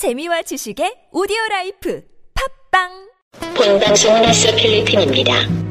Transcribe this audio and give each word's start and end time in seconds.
재미와 0.00 0.40
지식의 0.40 1.12
오디오 1.12 1.36
라이프 1.50 2.00
팝빵 2.72 2.88
본 3.54 3.80
방송은 3.80 4.24
아스 4.24 4.48
필리핀입니다. 4.56 5.69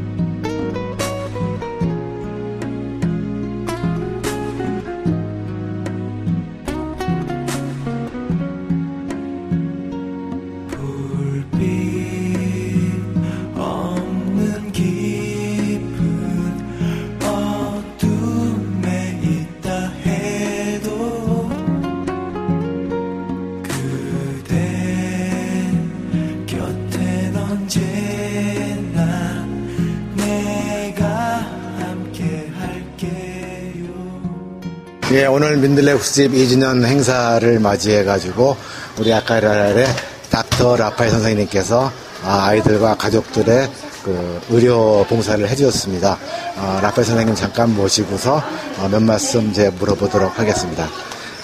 오늘 35.32 35.58
민들레 35.58 35.94
국집 35.94 36.32
2주년 36.32 36.84
행사를 36.86 37.60
맞이해가지고 37.60 38.58
우리 38.98 39.14
아까라의 39.14 39.86
닥터 40.32 40.76
라파엘 40.76 41.12
선생님께서 41.12 41.92
아, 42.24 42.48
아이들과 42.48 42.96
가족들의 42.96 43.70
그 44.04 44.42
의료 44.50 45.06
봉사를 45.08 45.48
해주셨습니다. 45.48 46.18
어, 46.58 46.80
라파엘 46.82 47.06
선생님 47.06 47.36
잠깐 47.36 47.76
모시고서 47.76 48.42
어, 48.80 48.88
몇 48.90 49.04
말씀 49.04 49.54
제 49.54 49.70
물어보도록 49.70 50.40
하겠습니다. 50.40 50.88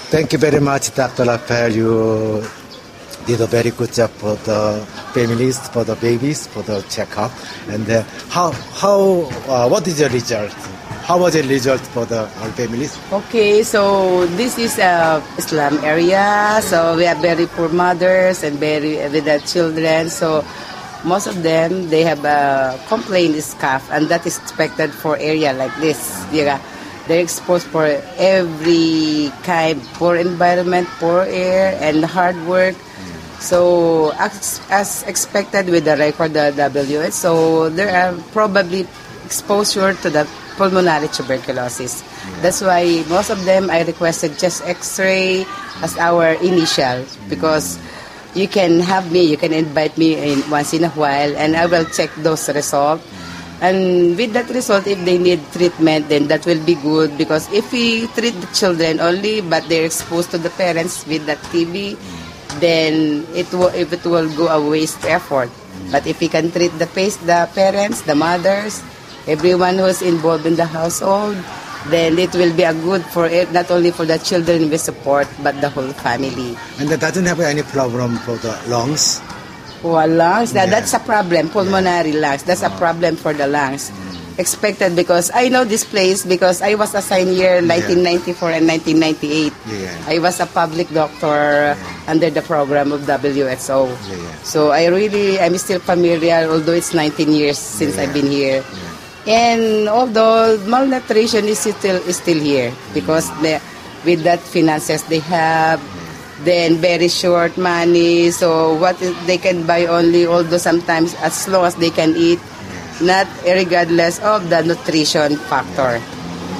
Thank 0.09 0.33
you 0.33 0.39
very 0.39 0.57
much, 0.57 0.93
Dr. 0.95 1.23
Rafael. 1.29 1.75
You 1.77 2.43
did 3.27 3.41
a 3.41 3.47
very 3.47 3.71
good 3.71 3.93
job 3.93 4.09
for 4.17 4.35
the 4.45 4.83
families, 5.13 5.59
for 5.69 5.85
the 5.85 5.95
babies, 5.95 6.47
for 6.47 6.63
the 6.63 6.81
checkup. 6.89 7.31
And 7.69 7.89
uh, 7.89 8.03
how, 8.29 8.51
how, 8.51 9.29
uh, 9.47 9.67
what 9.69 9.87
is 9.87 9.97
the 9.97 10.09
result? 10.09 10.74
How 11.05 11.21
was 11.21 11.37
the 11.37 11.45
result 11.45 11.85
for 11.93 12.01
the 12.09 12.25
all 12.41 12.49
families? 12.57 12.97
Okay, 13.13 13.61
so 13.61 14.25
this 14.41 14.57
is 14.57 14.81
a 14.81 15.21
slum 15.37 15.77
area. 15.85 16.57
So 16.65 16.97
we 16.97 17.05
have 17.05 17.21
very 17.21 17.45
poor 17.45 17.69
mothers 17.69 18.41
and 18.41 18.57
very 18.57 18.97
with 19.13 19.29
the 19.29 19.37
children. 19.45 20.09
So 20.09 20.41
most 21.05 21.27
of 21.29 21.45
them 21.45 21.93
they 21.93 22.01
have 22.01 22.25
a 22.25 22.73
complaint 22.89 23.37
is 23.37 23.53
cough, 23.61 23.85
and 23.93 24.09
that 24.09 24.25
is 24.25 24.41
expected 24.41 24.89
for 24.89 25.13
area 25.21 25.53
like 25.53 25.77
this. 25.77 26.01
Yeah, 26.33 26.57
they're 27.05 27.21
exposed 27.21 27.69
for 27.69 27.85
every 28.17 29.29
kind 29.45 29.77
poor 30.01 30.17
environment, 30.17 30.89
poor 30.97 31.21
air, 31.29 31.77
and 31.85 32.01
hard 32.01 32.33
work. 32.49 32.73
So 33.37 34.09
as, 34.17 34.57
as 34.73 35.03
expected 35.03 35.69
with 35.69 35.85
the 35.85 35.97
record 36.01 36.33
the 36.33 36.49
WHO, 36.49 37.11
so 37.11 37.69
there 37.69 37.93
are 37.93 38.17
probably 38.33 38.87
exposure 39.23 39.93
to 39.93 40.09
the 40.09 40.25
pulmonary 40.57 41.07
tuberculosis. 41.07 42.03
That's 42.41 42.61
why 42.61 43.03
most 43.07 43.29
of 43.29 43.43
them 43.45 43.69
I 43.69 43.83
requested 43.83 44.39
just 44.39 44.63
X-ray 44.63 45.45
as 45.83 45.95
mm. 45.95 46.01
our 46.01 46.33
initial 46.41 47.05
because 47.29 47.77
mm. 47.77 48.41
you 48.41 48.47
can 48.47 48.79
have 48.79 49.11
me, 49.11 49.23
you 49.23 49.37
can 49.37 49.53
invite 49.53 49.97
me 49.97 50.15
in 50.15 50.49
once 50.49 50.73
in 50.73 50.83
a 50.83 50.93
while, 50.95 51.35
and 51.37 51.55
I 51.55 51.65
will 51.65 51.85
check 51.85 52.09
those 52.19 52.47
results. 52.49 53.03
Mm. 53.03 53.25
And 53.61 53.79
with 54.17 54.33
that 54.33 54.49
result, 54.51 54.87
if 54.87 54.99
they 55.05 55.17
need 55.17 55.39
treatment, 55.51 56.09
then 56.09 56.27
that 56.27 56.45
will 56.45 56.59
be 56.65 56.75
good 56.75 57.17
because 57.17 57.47
if 57.53 57.71
we 57.71 58.07
treat 58.11 58.35
the 58.35 58.51
children 58.51 58.99
only, 58.99 59.39
but 59.39 59.67
they're 59.69 59.85
exposed 59.85 60.31
to 60.31 60.37
the 60.37 60.49
parents 60.51 61.07
with 61.07 61.25
that 61.27 61.39
TB, 61.55 61.95
then 62.59 63.25
it 63.33 63.47
will 63.53 63.71
if 63.71 63.93
it 63.93 64.03
will 64.03 64.27
go 64.35 64.47
a 64.47 64.59
waste 64.59 65.03
effort. 65.05 65.49
But 65.91 66.07
if 66.07 66.19
we 66.19 66.27
can 66.27 66.51
treat 66.51 66.75
the 66.79 66.87
face, 66.87 67.15
the 67.17 67.47
parents, 67.55 68.01
the 68.01 68.15
mothers, 68.15 68.83
everyone 69.27 69.77
who's 69.77 70.01
involved 70.01 70.45
in 70.45 70.55
the 70.55 70.65
household, 70.65 71.37
then 71.89 72.17
it 72.17 72.33
will 72.33 72.53
be 72.55 72.63
a 72.63 72.73
good 72.73 73.05
for 73.05 73.27
it, 73.27 73.51
not 73.51 73.69
only 73.69 73.91
for 73.91 74.05
the 74.05 74.17
children 74.17 74.69
we 74.69 74.77
support, 74.77 75.27
but 75.43 75.59
the 75.61 75.69
whole 75.69 75.93
family. 76.01 76.57
And 76.79 76.89
that 76.89 76.99
doesn't 76.99 77.25
have 77.25 77.39
any 77.39 77.61
problem 77.61 78.17
for 78.25 78.37
the 78.37 78.57
lungs. 78.67 79.21
Oh, 79.85 80.01
lungs, 80.01 80.53
that, 80.53 80.65
Yeah. 80.67 80.81
that's 80.81 80.93
a 80.93 80.99
problem, 80.99 81.49
pulmonary 81.49 82.13
lungs. 82.13 82.41
That's 82.41 82.63
a 82.63 82.73
ah. 82.73 82.77
problem 82.77 83.15
for 83.15 83.33
the 83.33 83.45
lungs. 83.45 83.91
Mm. 83.93 84.41
Expected 84.41 84.97
because 84.97 85.31
I 85.33 85.47
know 85.47 85.63
this 85.63 85.85
place 85.85 86.25
because 86.25 86.59
I 86.61 86.75
was 86.75 86.91
assigned 86.91 87.29
here 87.29 87.61
in 87.61 87.69
1994 87.69 88.51
and 88.51 88.67
1998. 88.67 89.53
Yeah. 89.69 89.95
I 90.11 90.19
was 90.19 90.41
a 90.41 90.49
public 90.49 90.91
doctor 90.91 91.77
under 92.09 92.27
the 92.29 92.41
program 92.41 92.91
of. 92.91 93.07
Yeah, 93.07 93.21
yeah. 93.23 94.35
So 94.43 94.71
I 94.75 94.87
really, 94.91 95.39
I'm 95.39 95.55
still 95.57 95.79
familiar, 95.79 96.49
although 96.51 96.73
it's 96.75 96.93
19 96.93 97.31
years 97.31 97.57
since 97.57 97.97
I've 97.97 98.11
been 98.11 98.27
here. 98.27 98.59
And 99.25 99.89
although 99.89 100.57
malnutrition 100.69 101.45
is 101.45 101.59
still 101.59 101.97
is 102.05 102.17
still 102.17 102.37
here 102.37 102.71
because 102.93 103.25
the, 103.41 103.57
with 104.05 104.21
that 104.21 104.39
finances 104.39 105.01
they 105.09 105.19
have, 105.19 105.81
then 106.45 106.77
very 106.77 107.07
short 107.07 107.57
money. 107.57 108.29
So 108.29 108.75
what 108.75 109.01
is, 109.01 109.17
they 109.25 109.37
can 109.37 109.65
buy 109.65 109.85
only, 109.87 110.27
although 110.27 110.61
sometimes 110.61 111.15
as 111.25 111.47
long 111.47 111.65
as 111.65 111.75
they 111.75 111.89
can 111.89 112.15
eat, 112.15 112.39
not 113.01 113.27
regardless 113.45 114.19
of 114.21 114.49
the 114.49 114.61
nutrition 114.61 115.37
factor. 115.49 116.01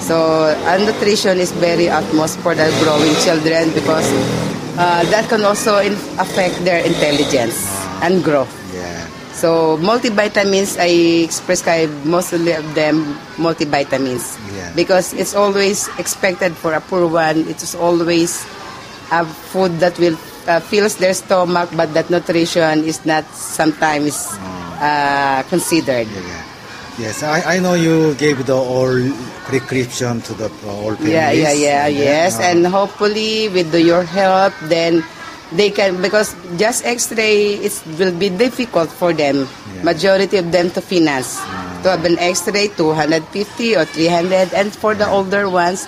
So 0.02 0.54
nutrition 0.82 1.38
is 1.38 1.52
very 1.54 1.90
utmost 1.90 2.40
for 2.40 2.56
the 2.56 2.74
growing 2.82 3.14
children 3.22 3.74
because 3.74 4.10
uh, 4.78 5.06
that 5.10 5.30
can 5.30 5.46
also 5.46 5.78
affect 6.18 6.66
their 6.66 6.84
intelligence 6.86 7.62
and 8.02 8.24
growth. 8.24 8.65
Yeah. 9.36 9.42
So 9.42 9.78
multivitamins, 9.78 10.78
I 10.80 11.28
prescribe 11.46 11.92
mostly 12.06 12.54
of 12.54 12.64
them 12.76 13.16
multivitamins 13.36 14.40
Yeah. 14.56 14.72
because 14.76 15.14
it's 15.14 15.36
always 15.36 15.88
expected 16.00 16.56
for 16.56 16.74
a 16.74 16.80
poor 16.82 17.08
one. 17.08 17.44
It 17.48 17.62
is 17.62 17.76
always 17.76 18.46
a 19.12 19.26
food 19.52 19.80
that 19.80 20.00
will 20.00 20.18
uh, 20.48 20.60
fills 20.60 20.96
their 20.98 21.14
stomach, 21.14 21.70
but 21.76 21.94
that 21.94 22.10
nutrition 22.10 22.84
is 22.86 23.06
not 23.06 23.26
sometimes 23.36 24.38
uh, 24.80 25.44
considered. 25.50 26.08
Yeah. 26.08 26.42
Yes, 26.98 27.24
I, 27.24 27.56
I 27.56 27.60
know 27.60 27.74
you 27.76 28.16
gave 28.16 28.46
the 28.46 28.56
all 28.56 28.96
prescription 29.52 30.22
to 30.22 30.34
the 30.34 30.48
all 30.64 30.96
families. 30.96 31.12
Yeah, 31.12 31.32
yeah, 31.32 31.52
yeah, 31.52 31.88
yes. 31.88 32.40
Uh, 32.40 32.44
And 32.44 32.66
hopefully, 32.66 33.50
with 33.52 33.72
the, 33.76 33.82
your 33.82 34.04
help, 34.04 34.54
then 34.72 35.04
they 35.52 35.70
can 35.70 36.02
because 36.02 36.36
just 36.58 36.86
X-ray 36.86 37.62
it 37.62 37.74
will 38.00 38.18
be 38.18 38.30
difficult 38.30 38.90
for 38.90 39.14
them. 39.14 39.48
Yeah. 39.76 39.84
Majority 39.84 40.38
of 40.38 40.52
them 40.52 40.72
to 40.72 40.82
finance 40.82 41.38
to 41.86 41.94
have 41.94 42.04
an 42.04 42.18
X-ray 42.18 42.70
250 42.74 43.76
or 43.78 43.86
300, 43.86 44.54
and 44.54 44.74
for 44.74 44.96
the 44.96 45.08
older 45.08 45.48
ones, 45.48 45.88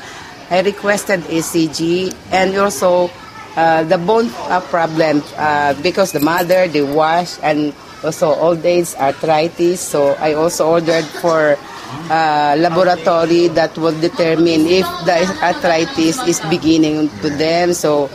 I 0.49 0.61
requested 0.61 1.21
ECG 1.25 2.13
and 2.31 2.55
also 2.55 3.09
uh, 3.57 3.83
the 3.83 3.97
bone 3.97 4.29
uh, 4.45 4.61
problem 4.61 5.23
uh, 5.35 5.73
because 5.81 6.11
the 6.13 6.21
mother 6.21 6.67
they 6.67 6.83
wash 6.85 7.41
and 7.41 7.73
also 8.03 8.29
old 8.29 8.63
age 8.63 8.93
arthritis. 8.93 9.81
So 9.81 10.13
I 10.21 10.33
also 10.33 10.69
ordered 10.69 11.05
for 11.17 11.57
uh, 12.09 12.55
laboratory 12.57 13.47
that 13.49 13.77
will 13.77 13.95
determine 13.99 14.67
if 14.67 14.85
the 15.05 15.15
arthritis 15.43 16.19
is 16.27 16.39
beginning 16.49 17.09
to 17.21 17.29
them. 17.29 17.73
So, 17.73 18.09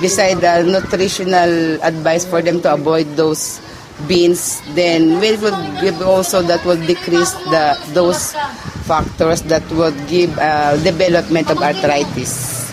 beside 0.00 0.40
the 0.40 0.64
nutritional 0.64 1.82
advice 1.82 2.24
for 2.24 2.42
them 2.42 2.60
to 2.62 2.74
avoid 2.74 3.06
those 3.16 3.60
beans, 4.06 4.60
then 4.74 5.20
we 5.20 5.36
will 5.36 5.56
give 5.80 6.00
also 6.02 6.42
that 6.42 6.64
will 6.64 6.80
decrease 6.86 7.32
the 7.50 7.74
those 7.92 8.32
factors 8.86 9.42
that 9.48 9.64
will 9.72 9.94
give 10.06 10.32
uh, 10.38 10.76
development 10.82 11.50
of 11.50 11.58
arthritis. 11.58 12.67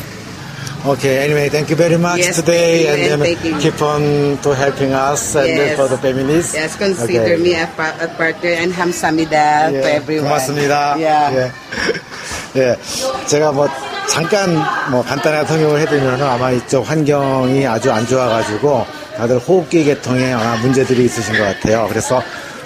Okay, 0.86 1.18
anyway, 1.26 1.50
thank 1.50 1.70
you 1.72 1.76
very 1.76 1.98
much 1.98 2.20
Yes, 2.20 2.36
today 2.38 2.86
you, 2.86 3.14
and 3.18 3.24
and 3.26 3.58
keep 3.60 3.82
on 3.82 4.38
to 4.46 4.54
helping 4.54 4.94
us 4.94 5.34
and 5.34 5.50
Yes. 5.50 5.76
for 5.82 5.88
the 5.90 5.98
families. 5.98 6.54
Yes, 6.54 6.78
consider 6.78 7.26
Okay. 7.26 7.38
me 7.42 7.58
a, 7.58 7.66
pa- 7.74 7.98
a 7.98 8.08
partner 8.14 8.54
and 8.62 8.70
hamsamida 8.72 9.74
to 9.74 9.82
예, 9.82 9.98
everyone. 9.98 10.30
고맙습니다. 10.30 10.94
Yeah. 11.02 11.34
예. 11.34 12.60
예. 12.62 12.78
제가 13.26 13.52
뭐 13.52 13.68
잠깐 14.08 14.54
뭐 14.92 15.02
간단하게 15.02 15.48
설명을 15.48 15.82
해드리면 15.82 16.22
아마 16.22 16.52
이쪽 16.52 16.84
환경이 16.88 17.66
아주 17.66 17.92
안 17.92 18.06
좋아가지고 18.06 18.86
다들 19.18 19.40
호흡기 19.40 19.86
계통에 19.86 20.34
아마 20.34 20.56
문제들이 20.58 21.06
있으신 21.06 21.36
것 21.36 21.44
같아요. 21.46 21.88
그래서 21.90 22.22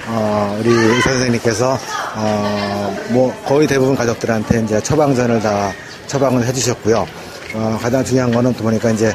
어, 0.07 0.57
우리 0.59 0.69
의사 0.69 1.11
선생님께서 1.11 1.79
어, 2.15 2.97
뭐 3.11 3.33
거의 3.45 3.65
대부분 3.65 3.95
가족들한테 3.95 4.61
이제 4.65 4.81
처방전을 4.81 5.39
다 5.39 5.71
처방을 6.07 6.45
해주셨고요. 6.47 7.07
어, 7.53 7.77
가장 7.81 8.03
중요한 8.03 8.31
거는 8.31 8.53
또 8.53 8.63
보니까 8.63 8.91
이제 8.91 9.13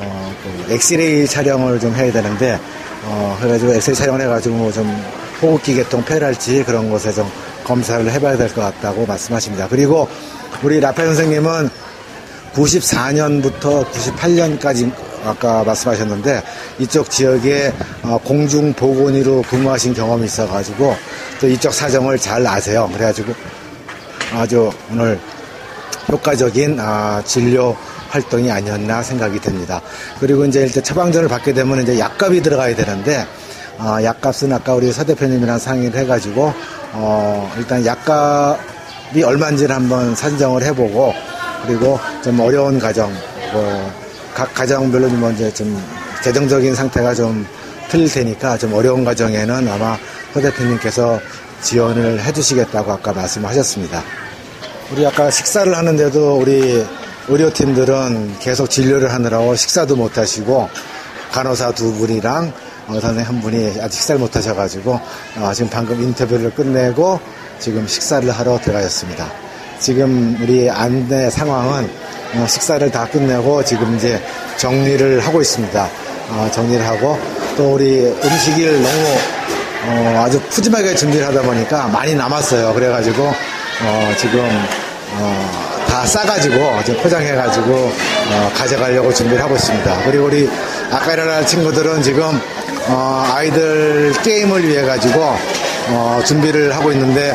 어, 0.00 0.32
그 0.66 0.72
엑스레이 0.74 1.26
촬영을 1.26 1.78
좀 1.80 1.94
해야 1.94 2.10
되는데 2.12 2.58
어, 3.04 3.36
그래가지고 3.40 3.74
엑스레이 3.74 3.96
촬영을 3.96 4.20
해가지고 4.22 4.72
좀 4.72 5.04
호흡기 5.40 5.74
계통 5.74 6.04
폐랄지 6.04 6.64
그런 6.64 6.90
곳에 6.90 7.12
좀 7.12 7.30
검사를 7.64 8.10
해봐야 8.10 8.36
될 8.36 8.48
것 8.48 8.60
같다고 8.62 9.06
말씀하십니다. 9.06 9.68
그리고 9.68 10.08
우리 10.62 10.80
라페 10.80 11.04
선생님은 11.04 11.70
94년부터 12.54 13.84
98년까지 13.90 14.90
아까 15.24 15.62
말씀하셨는데 15.64 16.42
이쪽 16.78 17.10
지역에 17.10 17.72
어, 18.02 18.18
공중 18.24 18.72
보건의로 18.72 19.42
근무하신 19.42 19.94
경험이 19.94 20.24
있어가지고 20.26 20.96
또 21.40 21.48
이쪽 21.48 21.72
사정을 21.72 22.18
잘 22.18 22.46
아세요. 22.46 22.88
그래가지고 22.92 23.32
아주 24.32 24.70
오늘 24.90 25.18
효과적인 26.10 26.78
아, 26.80 27.22
진료 27.24 27.76
활동이 28.08 28.50
아니었나 28.50 29.02
생각이 29.02 29.40
듭니다. 29.40 29.80
그리고 30.20 30.44
이제 30.44 30.60
일단 30.60 30.82
처방전을 30.82 31.28
받게 31.28 31.52
되면 31.52 31.82
이제 31.82 31.98
약값이 31.98 32.42
들어가야 32.42 32.74
되는데 32.74 33.26
아, 33.78 34.02
약값은 34.02 34.52
아까 34.52 34.74
우리 34.74 34.90
서 34.92 35.04
대표님이랑 35.04 35.58
상의를 35.58 36.00
해가지고 36.00 36.52
어, 36.92 37.52
일단 37.58 37.84
약값이 37.84 39.22
얼마인지를 39.22 39.74
한번 39.74 40.14
산정을 40.14 40.62
해보고 40.64 41.12
그리고 41.66 41.98
좀 42.22 42.40
어려운 42.40 42.78
가정 42.78 43.12
뭐, 43.52 43.92
각 44.34 44.52
가정별로 44.54 45.08
뭐 45.10 45.30
이제 45.30 45.52
좀 45.52 45.80
재정적인 46.22 46.74
상태가 46.74 47.14
좀 47.14 47.46
틀릴 47.88 48.10
테니까 48.10 48.58
좀 48.58 48.74
어려운 48.74 49.04
가정에는 49.04 49.68
아마 49.68 49.96
서 50.32 50.40
대표님께서 50.40 51.20
지원을 51.62 52.22
해주시겠다고 52.22 52.92
아까 52.92 53.12
말씀하셨습니다. 53.12 54.02
우리 54.90 55.04
아까 55.06 55.30
식사를 55.30 55.76
하는데도 55.76 56.38
우리 56.38 56.84
의료팀들은 57.28 58.38
계속 58.38 58.70
진료를 58.70 59.12
하느라고 59.12 59.54
식사도 59.54 59.96
못 59.96 60.16
하시고 60.16 60.70
간호사 61.30 61.72
두 61.72 61.92
분이랑 61.92 62.52
어, 62.86 62.92
선생님 62.94 63.22
한 63.22 63.40
분이 63.42 63.80
아직 63.82 63.96
식사를 63.96 64.18
못 64.18 64.34
하셔가지고 64.34 64.98
어, 65.36 65.52
지금 65.54 65.68
방금 65.70 66.02
인터뷰를 66.02 66.54
끝내고 66.54 67.20
지금 67.58 67.86
식사를 67.86 68.30
하러 68.30 68.58
들어가셨습니다. 68.58 69.30
지금 69.78 70.38
우리 70.40 70.70
안내 70.70 71.28
상황은 71.28 71.90
어, 72.36 72.46
식사를 72.48 72.90
다 72.90 73.06
끝내고 73.06 73.62
지금 73.64 73.94
이제 73.94 74.22
정리를 74.56 75.20
하고 75.20 75.42
있습니다. 75.42 75.88
어, 76.30 76.50
정리를 76.50 76.86
하고 76.86 77.18
또 77.58 77.74
우리 77.74 78.06
음식을 78.06 78.82
너무 78.82 79.18
어, 79.86 80.22
아주 80.24 80.40
푸짐하게 80.48 80.94
준비를 80.94 81.26
하다 81.26 81.42
보니까 81.42 81.88
많이 81.88 82.14
남았어요. 82.14 82.72
그래가지고 82.72 83.34
어, 83.82 84.12
지금 84.18 84.40
어, 85.12 85.84
다 85.88 86.04
싸가지고 86.04 86.82
지금 86.84 87.02
포장해가지고 87.02 87.74
어, 87.74 88.52
가져가려고 88.54 89.12
준비를 89.12 89.42
하고 89.42 89.54
있습니다. 89.54 90.02
그리고 90.04 90.26
우리 90.26 90.48
아까 90.90 91.12
일어날 91.12 91.46
친구들은 91.46 92.02
지금 92.02 92.40
어, 92.88 93.32
아이들 93.34 94.12
게임을 94.22 94.66
위해 94.66 94.82
가지고 94.82 95.36
어, 95.88 96.20
준비를 96.24 96.74
하고 96.74 96.92
있는데 96.92 97.32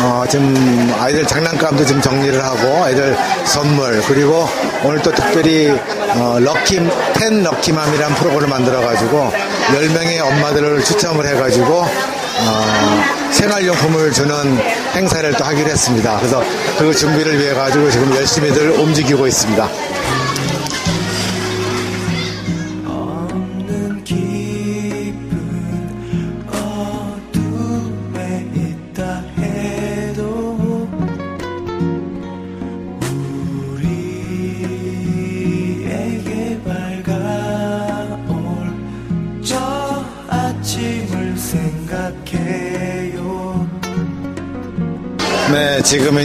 어, 0.00 0.24
지금 0.28 0.94
아이들 0.98 1.26
장난감도 1.26 1.84
지금 1.86 2.02
정리를 2.02 2.42
하고 2.44 2.88
애들 2.88 3.16
선물 3.44 4.02
그리고 4.02 4.46
오늘 4.82 5.00
또 5.00 5.10
특별히 5.12 5.70
어, 6.16 6.38
럭키 6.40 6.80
텐 7.14 7.42
럭키맘이라는 7.42 8.16
프로그램을 8.16 8.48
만들어 8.48 8.80
가지고 8.80 9.32
10명의 9.68 10.20
엄마들을 10.20 10.84
추첨을 10.84 11.26
해 11.26 11.34
가지고 11.34 11.86
어, 11.86 13.23
생활용품을 13.34 14.12
주는 14.12 14.58
행사를 14.94 15.32
또 15.32 15.44
하기로 15.44 15.68
했습니다. 15.68 16.16
그래서 16.18 16.42
그 16.78 16.94
준비를 16.94 17.38
위해 17.38 17.52
가지고 17.52 17.90
지금 17.90 18.14
열심히들 18.14 18.70
움직이고 18.70 19.26
있습니다. 19.26 19.68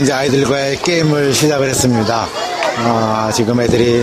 이제 0.00 0.12
아이들과의 0.14 0.78
게임을 0.78 1.34
시작을 1.34 1.68
했습니다. 1.68 2.26
아, 2.78 3.30
지금 3.34 3.60
애들이 3.60 4.02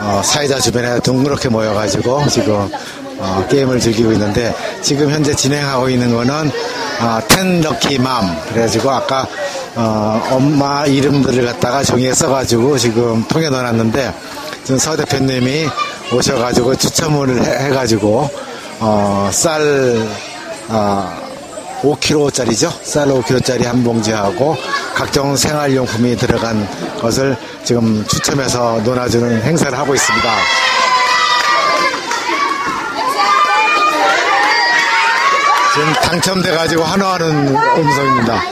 어, 0.00 0.22
사이다 0.24 0.58
주변에 0.58 0.98
둥그렇게 1.00 1.50
모여가지고 1.50 2.26
지금 2.28 2.70
어, 3.18 3.46
게임을 3.50 3.80
즐기고 3.80 4.12
있는데 4.12 4.54
지금 4.80 5.10
현재 5.10 5.34
진행하고 5.34 5.90
있는 5.90 6.14
거는 6.14 6.50
아, 7.00 7.20
텐 7.28 7.60
럭키 7.60 7.98
맘 7.98 8.34
그래가지고 8.48 8.90
아까 8.90 9.26
어, 9.76 10.22
엄마 10.30 10.86
이름들을 10.86 11.44
갖다가 11.44 11.82
종이에 11.82 12.14
써가지고 12.14 12.78
지금 12.78 13.22
통에 13.28 13.50
넣어놨는데 13.50 14.14
지금 14.64 14.78
서 14.78 14.96
대표님이 14.96 15.68
오셔가지고 16.14 16.76
추첨을 16.76 17.44
해, 17.44 17.66
해가지고 17.66 18.30
어, 18.80 19.28
쌀 19.30 20.08
아, 20.68 21.19
5kg짜리죠. 21.82 22.70
쌀 22.82 23.08
5kg짜리 23.08 23.64
한 23.64 23.82
봉지하고 23.82 24.56
각종 24.94 25.36
생활용품이 25.36 26.16
들어간 26.16 26.68
것을 27.00 27.36
지금 27.64 28.04
추첨해서 28.06 28.80
논아주는 28.84 29.42
행사를 29.42 29.76
하고 29.76 29.94
있습니다. 29.94 30.30
지금 35.74 35.92
당첨돼가지고 35.94 36.82
환호하는 36.82 37.48
음성입니다. 37.56 38.42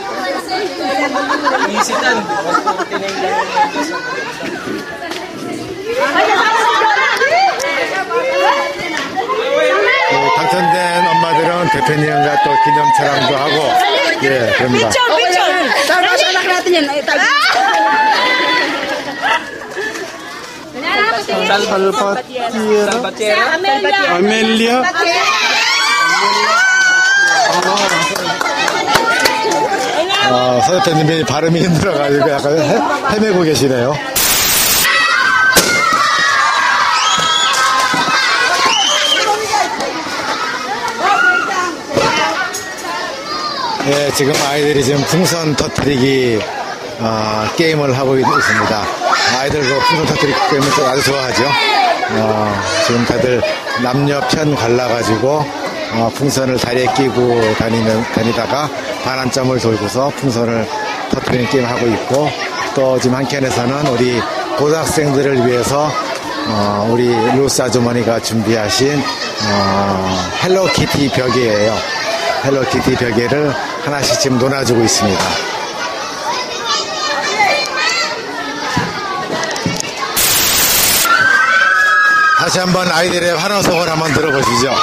예, 10.10 10.30
당첨된 10.36 10.98
대표님과 11.88 12.42
또 12.44 12.50
기념 12.64 12.84
촬영도 12.98 13.36
하고. 13.36 13.72
예 14.24 14.52
그럽니다. 14.58 14.90
Yan. 15.38 15.68
Ay, 16.90 17.02
tabi. 17.02 17.24
아멜리아? 24.08 24.82
어, 30.30 30.60
서 30.66 30.82
대표님이 30.82 31.24
발음이 31.24 31.60
힘들어가지고 31.62 32.30
약간 32.30 32.58
헤, 32.58 33.14
헤매고 33.14 33.42
계시네요. 33.42 33.96
예, 43.90 44.10
지금 44.14 44.32
아이들이 44.50 44.84
지금 44.84 45.00
풍선 45.04 45.54
터뜨리기 45.56 46.40
어, 47.00 47.44
게임을 47.56 47.96
하고 47.96 48.16
있- 48.16 48.20
있습니다. 48.26 48.82
아이들 49.38 49.60
그 49.62 49.78
풍선 49.88 50.06
터뜨리기 50.06 50.38
게임을 50.50 50.68
또 50.76 50.86
아주 50.86 51.02
좋아하죠. 51.04 51.44
어, 52.10 52.54
지금 52.86 53.04
다들 53.06 53.40
남녀 53.82 54.20
편 54.28 54.54
갈라가지고 54.54 55.44
어, 55.94 56.10
풍선을 56.14 56.58
다리에 56.58 56.86
끼고 56.94 57.54
다니는, 57.54 58.02
다니다가 58.14 58.68
반환점을 59.04 59.58
돌고서 59.58 60.10
풍선을 60.16 60.66
터뜨리는 61.10 61.48
게임을 61.48 61.70
하고 61.70 61.86
있고 61.86 62.30
또 62.74 62.98
지금 63.00 63.16
한켠에서는 63.16 63.86
우리 63.88 64.20
고등학생들을 64.58 65.46
위해서 65.46 65.90
어, 66.50 66.88
우리 66.90 67.08
루스 67.36 67.62
아주머니가 67.62 68.20
준비하신 68.20 69.02
어, 69.46 70.30
헬로키티 70.42 71.08
베개예요. 71.10 71.76
헬로키티 72.44 72.94
베개를 72.96 73.52
하나씩 73.84 74.20
지금 74.20 74.38
노나주고 74.38 74.82
있습니다. 74.82 75.20
다시 82.38 82.60
한번 82.60 82.90
아이들의 82.90 83.36
환호성을 83.36 83.88
한번 83.88 84.12
들어보시죠. 84.12 84.74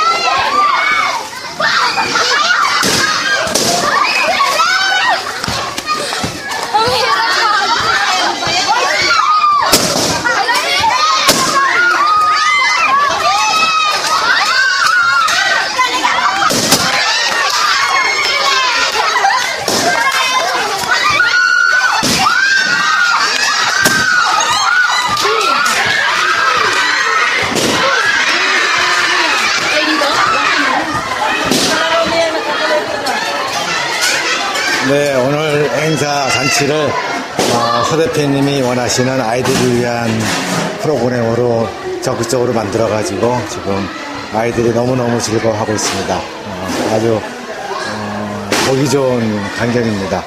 잔치를 36.55 36.89
어, 37.53 37.83
서 37.83 37.97
대표님이 37.97 38.62
원하시는 38.62 39.21
아이들을 39.21 39.79
위한 39.79 40.09
프로그램으로 40.81 41.67
적극적으로 42.01 42.53
만들어가지고 42.53 43.38
지금 43.50 43.88
아이들이 44.33 44.74
너무너무 44.74 45.19
즐거워하고 45.19 45.74
있습니다. 45.74 46.15
어, 46.15 46.91
아주 46.93 47.15
어, 47.15 48.50
보기 48.67 48.89
좋은 48.89 49.41
광경입니다. 49.57 50.24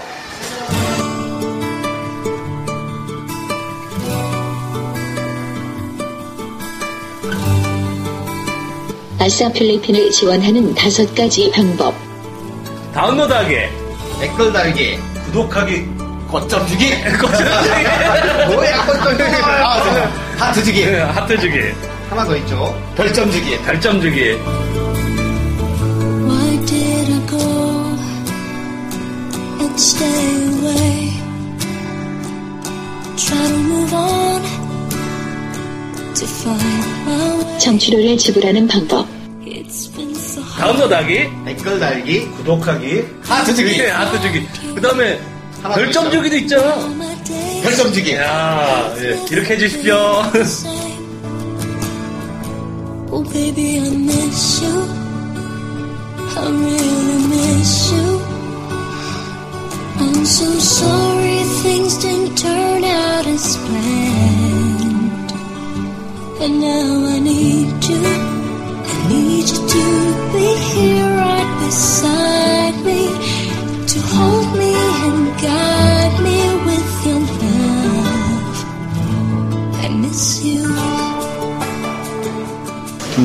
아싸 9.21 9.51
필리핀을 9.51 10.11
지원하는 10.11 10.75
다섯 10.75 11.15
가지 11.15 11.51
방법. 11.51 11.95
다운로드하기. 12.95 13.57
댓글 14.21 14.53
달기, 14.53 14.99
구독하기. 15.27 16.08
거점 16.29 16.67
주기. 16.67 16.91
거점 17.19 17.47
뭐야, 18.53 18.85
거점 18.85 19.17
주기. 19.17 19.23
아, 19.43 19.83
저, 19.83 20.45
하트 20.45 20.63
주기. 20.63 20.85
주기. 20.85 20.97
하트 20.97 21.41
주기. 21.41 21.59
하나 22.11 22.25
더 22.25 22.37
있죠. 22.37 22.93
별점 22.97 23.31
주기. 23.31 23.59
별점 23.63 24.01
주기. 24.01 24.39
청취료를 37.59 38.17
지불하는 38.17 38.67
방법. 38.67 39.07
Hard. 39.45 40.59
다운로드 40.59 40.93
하기. 40.95 41.29
댓글 41.45 41.79
달기, 41.79 42.27
구독하기. 42.31 43.05
하트 43.23 43.55
주기. 43.55 43.79
네, 43.79 43.89
하트 43.91 44.21
주기. 44.21 44.47
그 44.75 44.81
다음에 44.81 45.21
별점 45.63 46.07
있죠. 46.07 46.11
주기도 46.11 46.37
있잖아. 46.37 46.99
Days 47.25 47.63
별점 47.63 47.93
주기. 47.93 48.15
야, 48.15 48.95
예, 48.99 49.21
이렇게 49.31 49.55
해주십시오. 49.55 50.23
the 50.33 50.41
same. 50.45 50.89
Oh, 53.11 53.23
baby, 53.33 53.79
I 53.81 53.91
miss 53.97 54.63
you. 54.63 54.85
I 56.37 56.47
really 56.47 57.19
miss 57.29 57.93
you. 57.93 58.21
I'm 60.01 60.25
so 60.25 60.47
sorry 60.61 61.43
things 61.63 61.97
didn't 61.99 62.37
turn 62.37 62.85
out 62.85 63.27
as 63.27 63.57
planned. 63.57 65.33
And 66.41 66.61
now 66.61 67.07
I 67.07 67.19
need 67.19 67.85
you. 67.85 67.98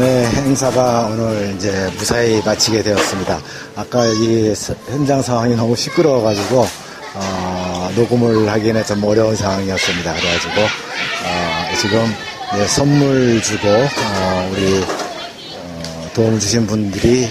네, 0.04 0.26
행사가 0.26 1.08
오늘 1.12 1.54
이제 1.56 1.90
무사히 1.98 2.42
마치게 2.44 2.84
되었습니다. 2.84 3.40
아까 3.78 4.06
이 4.06 4.54
서- 4.54 4.76
현장 4.90 5.22
상황이 5.22 5.56
너무 5.56 5.78
시끄러워가지고, 5.78 6.68
어, 7.14 7.90
녹음을 7.96 8.50
하기에는 8.52 8.86
좀 8.86 9.02
어려운 9.06 9.34
상황이었습니다. 9.34 10.14
그래가지고, 10.14 10.62
어, 10.62 11.76
지금 11.80 12.14
네, 12.54 12.68
선물 12.68 13.42
주고, 13.42 13.70
어, 13.70 14.50
우리, 14.52 14.84
어, 14.84 16.12
도움 16.14 16.38
주신 16.38 16.68
분들이 16.68 17.30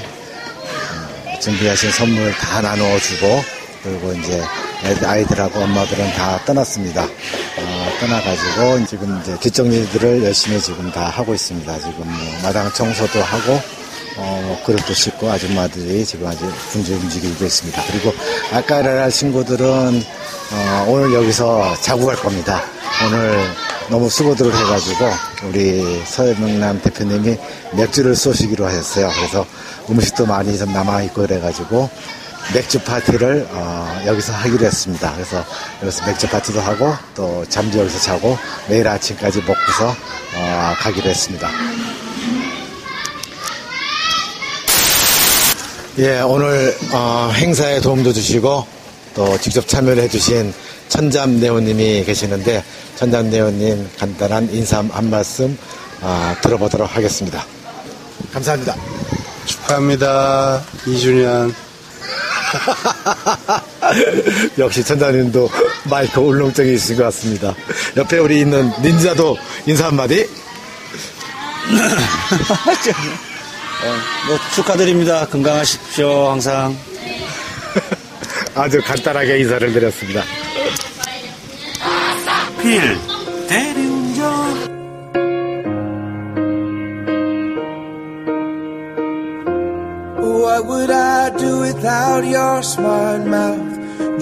어, 1.26 1.38
준비하신 1.40 1.90
선물 1.92 2.32
다 2.32 2.62
나누어 2.62 2.98
주고, 3.00 3.44
그리고 3.82 4.14
이제 4.14 4.42
아이들하고 5.04 5.60
엄마들은 5.60 6.10
다 6.14 6.40
떠났습니다. 6.46 7.02
어, 8.02 8.06
떠나가지고 8.06 8.86
지금 8.86 9.20
이제 9.20 9.38
뒷정리들을 9.38 10.24
열심히 10.24 10.60
지금 10.60 10.90
다 10.90 11.08
하고 11.08 11.34
있습니다. 11.34 11.78
지금 11.78 11.98
뭐 11.98 12.16
마당 12.42 12.70
청소도 12.72 13.22
하고 13.22 13.60
어, 14.16 14.62
그릇도 14.66 14.92
씻고 14.92 15.30
아줌마들이 15.30 16.04
지금 16.04 16.26
아주 16.26 16.50
분주히 16.70 16.96
움직이고 16.96 17.44
있습니다. 17.44 17.82
그리고 17.86 18.12
아까 18.52 18.80
일어날 18.80 19.10
친구들은 19.10 19.66
어, 19.66 20.84
오늘 20.88 21.14
여기서 21.14 21.76
자고 21.80 22.06
갈 22.06 22.16
겁니다. 22.16 22.62
오늘 23.06 23.38
너무 23.88 24.08
수고들을 24.08 24.54
해가지고 24.54 25.10
우리 25.48 26.02
서해명남 26.04 26.82
대표님이 26.82 27.36
맥주를 27.72 28.14
쏘시기로 28.14 28.66
하셨어요. 28.66 29.10
그래서 29.14 29.46
음식도 29.88 30.26
많이 30.26 30.56
좀 30.58 30.72
남아있고 30.72 31.22
그래가지고 31.22 31.88
맥주 32.54 32.78
파티를 32.80 33.48
어, 33.50 34.02
여기서 34.06 34.32
하기로 34.32 34.66
했습니다. 34.66 35.12
그래서 35.14 35.44
여기서 35.82 36.06
맥주 36.06 36.28
파티도 36.28 36.60
하고 36.60 36.94
또 37.14 37.44
잠도 37.48 37.78
여기서 37.78 37.98
자고 37.98 38.36
내일 38.68 38.86
아침까지 38.86 39.38
먹고서 39.38 39.88
어, 40.36 40.74
가기로 40.78 41.08
했습니다. 41.08 41.48
예, 45.98 46.20
오늘 46.20 46.76
어, 46.92 47.30
행사에 47.34 47.80
도움도 47.80 48.12
주시고 48.12 48.66
또 49.14 49.38
직접 49.38 49.66
참여를 49.68 50.02
해주신 50.04 50.52
천잠 50.88 51.40
내원님이 51.40 52.04
계시는데 52.04 52.62
천잠 52.96 53.30
내원님 53.30 53.90
간단한 53.98 54.50
인사 54.52 54.78
한 54.78 55.10
말씀 55.10 55.56
어, 56.00 56.34
들어보도록 56.42 56.96
하겠습니다. 56.96 57.44
감사합니다. 58.32 58.76
축하합니다. 59.46 60.62
2주년. 60.86 61.52
역시 64.58 64.84
천장님도 64.84 65.50
마이크 65.84 66.20
울렁증이 66.20 66.74
있으신 66.74 66.96
것 66.96 67.04
같습니다. 67.04 67.54
옆에 67.96 68.18
우리 68.18 68.40
있는 68.40 68.70
닌자도 68.82 69.38
인사 69.66 69.86
한마디? 69.86 70.28
뭐 74.26 74.38
축하드립니다. 74.54 75.26
건강하십시오. 75.26 76.30
항상. 76.30 76.76
아주 78.54 78.80
간단하게 78.82 79.38
인사를 79.38 79.72
드렸습니다. 79.72 80.22
필 82.60 82.98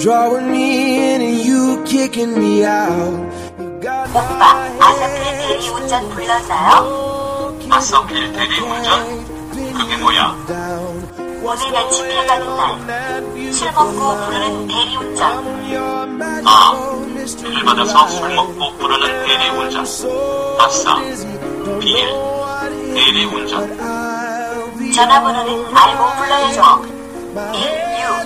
Drawing 0.01 0.51
me 0.51 1.15
in 1.15 1.21
and 1.21 1.39
you 1.45 1.85
kicking 1.85 2.33
me 2.39 2.65
out. 2.65 3.21
You 3.59 3.81
got 3.83 4.09
오빠, 4.09 4.65
아사필 4.81 5.37
대리 5.37 5.69
운전 5.69 6.09
불렀나요? 6.09 7.55
아싸필 7.69 8.33
대리 8.33 8.61
운전? 8.61 9.51
그게 9.53 9.97
뭐야? 9.99 10.37
오늘 11.43 11.73
같이 11.73 12.03
피해가는 12.03 12.57
날. 12.57 13.53
술 13.53 13.71
먹고 13.73 14.17
부르는 14.25 14.69
대리 14.69 14.97
운전. 14.97 15.23
아, 16.47 16.73
비를 17.45 17.65
받아서 17.65 18.09
술 18.09 18.35
먹고 18.35 18.73
부르는 18.79 19.27
대리 19.27 19.51
운전. 19.51 19.83
아싸, 20.61 20.97
비일, 21.79 22.09
대리 22.95 23.25
운전. 23.27 23.77
전화번호는 24.95 25.77
알고 25.77 26.05
불러야죠. 26.17 27.01
1666 27.35 27.90
에 28.11 28.19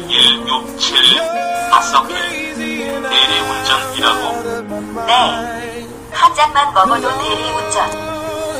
1167. 0.10 1.20
아싸필, 1.72 2.16
대리운전이라고? 3.10 4.22
네. 5.08 5.12
한 6.12 6.34
잔만 6.36 6.74
먹어도 6.74 7.06
대리운전. 7.22 7.76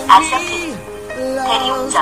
아사필 0.10 0.76
대리운전. 1.16 1.96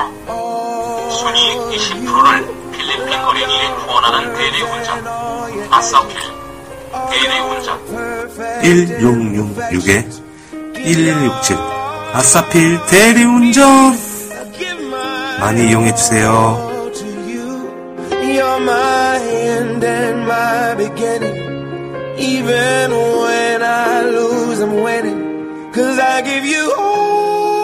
순이익 1.10 1.58
20%를 1.78 2.26
필리핀 2.72 3.08
어린이에 3.20 3.66
후원하는 3.68 4.34
대리운전. 4.34 5.06
아싸필, 5.70 6.16
대리운전. 7.10 7.66
1666에 8.62 9.90
1167 10.74 11.81
아싸필 12.12 12.78
대리운전 12.86 13.96
많이 15.40 15.68
이용해 15.68 15.94
주세요. 15.94 16.70
You're 18.22 18.60
my 18.60 19.18
end 19.18 19.84
and 19.84 20.24
my 20.26 20.74
beginning. 20.76 21.52
Even 22.18 22.90
when 22.92 23.62
I 23.62 24.02
lose, 24.04 24.60
I'm 24.60 24.82
winning. 24.82 25.72
Cause 25.72 25.98
I 25.98 26.22
give 26.22 26.44
you 26.44 26.72
all 26.78 27.56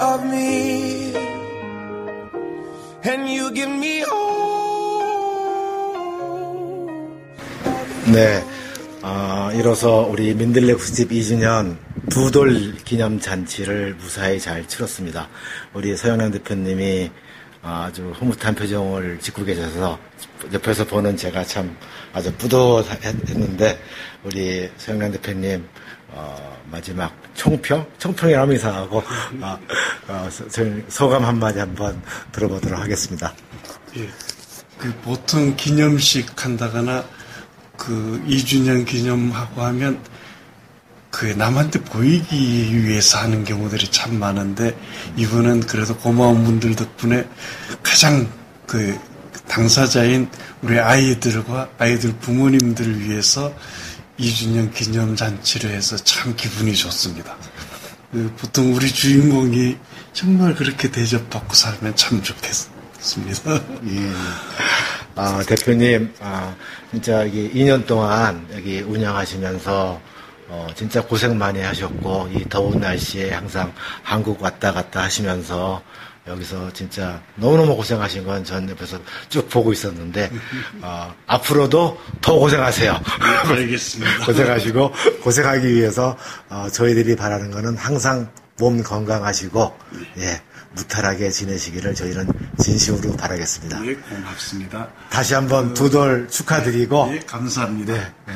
of 0.00 0.24
me. 0.26 1.14
And 3.04 3.28
you 3.28 3.50
give 3.52 3.68
me 3.70 4.02
all. 4.04 4.24
네. 8.06 8.42
어, 9.54 9.56
이로써 9.56 9.98
우리 10.00 10.34
민들레 10.34 10.74
구집 10.74 11.10
2주년 11.10 11.76
두돌 12.10 12.74
기념 12.84 13.20
잔치를 13.20 13.94
무사히 13.94 14.38
잘 14.40 14.66
치렀습니다. 14.66 15.28
우리 15.72 15.96
서영남 15.96 16.32
대표님이 16.32 17.10
아주 17.62 18.12
흐뭇한 18.18 18.54
표정을 18.54 19.18
짓고 19.20 19.44
계셔서 19.44 19.98
옆에서 20.52 20.84
보는 20.84 21.16
제가 21.16 21.44
참 21.44 21.76
아주 22.12 22.32
뿌듯했는데 22.34 23.80
우리 24.24 24.68
서영란 24.76 25.12
대표님 25.12 25.66
어, 26.08 26.58
마지막 26.70 27.12
총평? 27.34 27.86
총평이라면 27.98 28.56
이상하고 28.56 28.98
어, 29.40 29.58
어, 30.08 30.28
소- 30.30 30.48
소감 30.88 31.24
한마디 31.24 31.58
한번 31.58 32.00
들어보도록 32.32 32.78
하겠습니다. 32.78 33.32
예. 33.96 34.08
그 34.78 34.92
보통 35.02 35.54
기념식 35.56 36.44
한다거나 36.44 37.04
그 37.86 38.22
2주년 38.26 38.86
기념하고 38.86 39.62
하면 39.62 40.02
그 41.10 41.26
남한테 41.26 41.80
보이기 41.80 42.84
위해서 42.84 43.18
하는 43.18 43.44
경우들이 43.44 43.88
참 43.88 44.18
많은데 44.18 44.76
이분은 45.16 45.60
그래도 45.60 45.96
고마운 45.96 46.44
분들 46.44 46.74
덕분에 46.74 47.28
가장 47.82 48.28
그 48.66 48.98
당사자인 49.46 50.28
우리 50.62 50.80
아이들과 50.80 51.68
아이들 51.78 52.14
부모님들을 52.14 53.00
위해서 53.00 53.54
2주년 54.18 54.72
기념 54.72 55.14
잔치를 55.14 55.70
해서 55.70 55.96
참 55.96 56.34
기분이 56.34 56.74
좋습니다. 56.74 57.36
그 58.10 58.32
보통 58.38 58.74
우리 58.74 58.92
주인공이 58.92 59.76
정말 60.12 60.54
그렇게 60.54 60.90
대접받고 60.90 61.54
살면 61.54 61.96
참 61.96 62.22
좋겠습니다. 62.22 63.54
예. 63.88 64.12
아, 65.16 65.42
대표님, 65.46 66.12
아, 66.20 66.54
진짜 66.90 67.20
여기 67.24 67.50
2년 67.52 67.86
동안 67.86 68.46
여기 68.54 68.80
운영하시면서 68.80 70.00
어, 70.48 70.66
진짜 70.74 71.02
고생 71.02 71.38
많이 71.38 71.60
하셨고, 71.60 72.28
이 72.34 72.44
더운 72.48 72.78
날씨에 72.80 73.32
항상 73.32 73.72
한국 74.02 74.42
왔다 74.42 74.72
갔다 74.72 75.02
하시면서 75.02 75.82
여기서 76.26 76.70
진짜 76.72 77.20
너무너무 77.36 77.76
고생하신 77.76 78.24
건 78.24 78.44
전 78.44 78.68
옆에서 78.68 78.98
쭉 79.30 79.48
보고 79.48 79.72
있었는데, 79.72 80.30
어, 80.82 81.14
앞으로도 81.26 81.98
더 82.20 82.34
고생하세요. 82.34 83.00
알겠습니다. 83.48 84.26
고생하시고, 84.26 84.92
고생하기 85.22 85.66
위해서, 85.74 86.16
어, 86.50 86.66
저희들이 86.70 87.16
바라는 87.16 87.50
거는 87.50 87.76
항상 87.78 88.28
몸 88.58 88.82
건강하시고, 88.82 89.72
예, 90.18 90.42
무탈하게 90.72 91.30
지내시기를 91.30 91.94
저희는 91.94 92.28
진심으로 92.60 93.16
바라겠습니다. 93.16 93.80
네, 93.80 93.94
고맙습니다. 93.94 94.88
다시 95.10 95.34
한번 95.34 95.74
두돌 95.74 96.28
축하드리고. 96.28 97.06
네, 97.12 97.20
감사합니다. 97.26 97.94
네, 97.94 98.34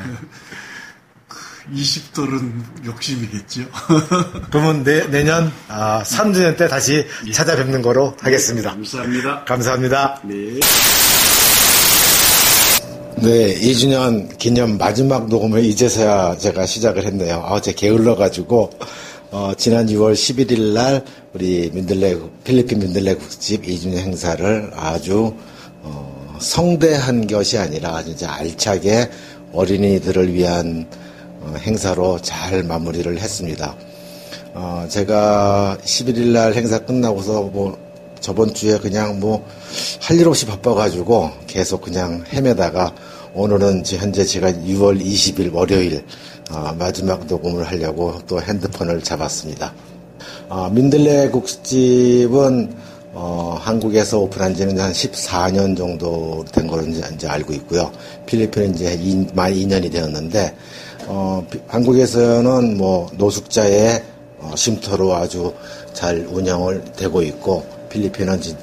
20돌은 1.73 2.85
욕심이겠죠. 2.85 3.61
그러면 4.49 4.83
내, 4.83 5.07
내년 5.07 5.51
아, 5.67 6.01
3주년 6.03 6.57
때 6.57 6.67
다시 6.67 7.05
찾아뵙는 7.31 7.81
거로 7.81 8.15
하겠습니다. 8.21 8.71
감사합니다. 8.71 9.43
감사합니다. 9.45 10.21
네. 10.23 10.59
네, 13.21 13.53
2주년 13.59 14.37
기념 14.37 14.77
마지막 14.77 15.27
녹음을 15.27 15.63
이제서야 15.65 16.37
제가 16.37 16.65
시작을 16.65 17.03
했네요. 17.05 17.43
아, 17.45 17.51
어제 17.51 17.73
게을러가지고, 17.73 18.71
어, 19.31 19.53
지난 19.55 19.85
6월 19.87 20.13
11일 20.13 20.73
날 20.73 21.03
우리 21.33 21.69
민들레, 21.73 22.17
필리핀 22.43 22.79
민들레 22.79 23.15
국집 23.15 23.63
2주년 23.63 23.97
행사를 23.97 24.71
아주, 24.75 25.35
어, 25.83 26.37
성대한 26.39 27.27
것이 27.27 27.57
아니라 27.57 28.03
진짜 28.03 28.33
알차게 28.33 29.09
어린이들을 29.53 30.33
위한 30.33 30.87
어, 31.41 31.53
행사로 31.59 32.19
잘 32.21 32.63
마무리를 32.63 33.19
했습니다. 33.19 33.75
어, 34.55 34.85
제가 34.89 35.77
11일 35.83 36.27
날 36.29 36.55
행사 36.55 36.79
끝나고서 36.79 37.43
뭐 37.43 37.77
저번 38.19 38.53
주에 38.53 38.77
그냥 38.79 39.19
뭐 39.19 39.45
할 40.01 40.17
일 40.19 40.27
없이 40.27 40.45
바빠가지고 40.47 41.31
계속 41.45 41.81
그냥 41.81 42.23
헤매다가 42.33 42.93
오늘은 43.35 43.83
현재 43.85 44.25
제가 44.25 44.51
6월 44.51 44.99
20일 44.99 45.53
월요일 45.53 46.03
어, 46.49 46.73
마지막 46.77 47.25
녹음을 47.27 47.63
하려고 47.65 48.19
또 48.27 48.41
핸드폰을 48.41 49.01
잡았습니다. 49.01 49.73
어, 50.49 50.69
민들레 50.71 51.29
국집은 51.29 52.73
어, 53.13 53.57
한국에서 53.59 54.19
오픈한 54.19 54.55
지는 54.55 54.79
한 54.79 54.91
14년 54.91 55.75
정도 55.75 56.43
된 56.51 56.67
걸로 56.67 56.83
이제, 56.87 57.27
알고 57.27 57.53
있고요. 57.53 57.91
필리핀은 58.25 58.75
이제 58.75 58.97
이, 58.99 59.25
만 59.33 59.51
2년이 59.53 59.91
되었는데 59.91 60.55
어, 61.07 61.45
비- 61.49 61.59
한국에서는 61.67 62.77
뭐 62.77 63.09
노숙자의 63.17 64.03
어, 64.39 64.51
쉼터로 64.55 65.13
아주 65.15 65.53
잘 65.93 66.17
운영을 66.31 66.83
되고 66.95 67.21
있고 67.21 67.63
필리핀은 67.89 68.41
진- 68.41 68.57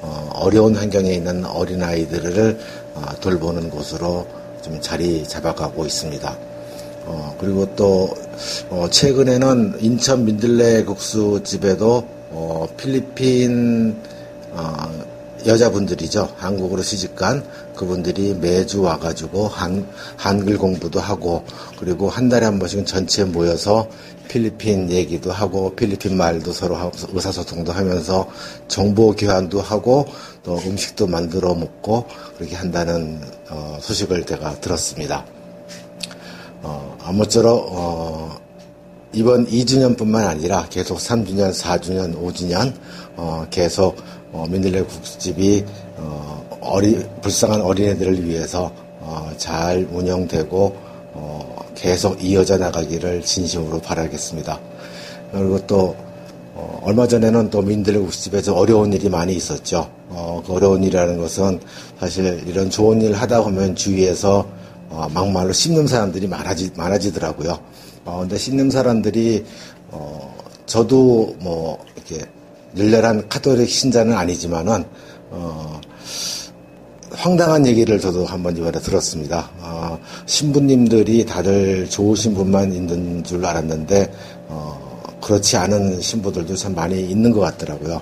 어, 0.00 0.30
어려운 0.34 0.76
환경에 0.76 1.12
있는 1.12 1.44
어린 1.46 1.82
아이들을 1.82 2.58
어, 2.94 3.02
돌보는 3.20 3.70
곳으로 3.70 4.26
좀 4.62 4.78
자리 4.80 5.26
잡아가고 5.26 5.86
있습니다. 5.86 6.36
어, 7.08 7.34
그리고 7.40 7.74
또 7.74 8.14
어, 8.68 8.86
최근에는 8.90 9.78
인천 9.80 10.26
민들레 10.26 10.84
국수집에도 10.84 12.06
어, 12.30 12.66
필리핀 12.76 13.96
어, 14.50 15.08
여자분들이죠. 15.46 16.34
한국으로 16.36 16.82
시집간 16.82 17.42
그분들이 17.74 18.34
매주 18.34 18.82
와가지고 18.82 19.48
한, 19.48 19.86
한글 20.16 20.58
공부도 20.58 21.00
하고 21.00 21.44
그리고 21.78 22.10
한 22.10 22.28
달에 22.28 22.44
한 22.44 22.58
번씩은 22.58 22.84
전체 22.84 23.24
모여서 23.24 23.88
필리핀 24.28 24.90
얘기도 24.90 25.32
하고 25.32 25.74
필리핀 25.74 26.14
말도 26.14 26.52
서로 26.52 26.76
하고 26.76 26.90
의사소통도 27.14 27.72
하면서 27.72 28.28
정보 28.66 29.12
교환도 29.12 29.62
하고 29.62 30.06
또 30.42 30.58
음식도 30.58 31.06
만들어 31.06 31.54
먹고 31.54 32.04
그렇게 32.36 32.54
한다는 32.54 33.22
어, 33.48 33.78
소식을 33.80 34.26
제가 34.26 34.60
들었습니다. 34.60 35.24
어, 36.62 36.97
아무쪼록 37.08 37.68
어, 37.70 38.38
이번 39.14 39.46
2주년뿐만 39.46 40.26
아니라 40.26 40.66
계속 40.68 40.98
3주년, 40.98 41.54
4주년, 41.54 42.14
5주년 42.22 42.74
어, 43.16 43.46
계속 43.48 43.96
어, 44.30 44.44
민들레 44.50 44.82
국수집이 44.82 45.64
어, 45.96 46.58
어리, 46.60 47.02
불쌍한 47.22 47.62
어린애들을 47.62 48.28
위해서 48.28 48.70
어, 49.00 49.32
잘 49.38 49.88
운영되고 49.90 50.76
어, 51.14 51.56
계속 51.74 52.22
이어져 52.22 52.58
나가기를 52.58 53.22
진심으로 53.22 53.80
바라겠습니다. 53.80 54.60
그리고 55.32 55.66
또 55.66 55.96
어, 56.54 56.80
얼마 56.84 57.08
전에는 57.08 57.48
또 57.48 57.62
민들레 57.62 57.98
국수집에서 58.00 58.54
어려운 58.54 58.92
일이 58.92 59.08
많이 59.08 59.34
있었죠. 59.34 59.88
어, 60.10 60.42
그 60.46 60.52
어려운 60.52 60.84
일이라는 60.84 61.16
것은 61.16 61.58
사실 61.98 62.42
이런 62.46 62.68
좋은 62.68 63.00
일 63.00 63.14
하다 63.14 63.44
보면 63.44 63.76
주위에서 63.76 64.57
어, 64.90 65.08
막말로 65.12 65.52
씹는 65.52 65.86
사람들이 65.86 66.26
많아지, 66.28 66.70
많아지더라고요. 66.76 67.58
어, 68.04 68.20
근데 68.20 68.38
씹는 68.38 68.70
사람들이, 68.70 69.44
어, 69.90 70.34
저도 70.66 71.36
뭐, 71.40 71.78
이렇게, 71.96 72.26
열렬한 72.76 73.28
카톨릭 73.28 73.68
신자는 73.68 74.16
아니지만은, 74.16 74.84
어, 75.30 75.80
황당한 77.10 77.66
얘기를 77.66 77.98
저도 77.98 78.26
한번 78.26 78.56
이번에 78.56 78.78
들었습니다. 78.78 79.50
어, 79.58 79.98
신부님들이 80.26 81.26
다들 81.26 81.88
좋으신 81.88 82.34
분만 82.34 82.72
있는 82.72 83.24
줄 83.24 83.44
알았는데, 83.44 84.12
어, 84.48 85.02
그렇지 85.20 85.56
않은 85.56 86.00
신부들도 86.00 86.54
참 86.56 86.74
많이 86.74 87.00
있는 87.00 87.32
것 87.32 87.40
같더라고요. 87.40 88.00